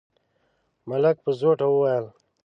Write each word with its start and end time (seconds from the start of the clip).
ملک 0.89 1.15
په 1.23 1.31
زوټه 1.39 1.67
وويل: 1.69 2.05